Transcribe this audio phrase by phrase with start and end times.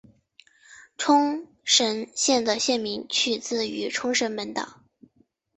[0.97, 4.81] 冲绳县的县名取自于冲绳本岛。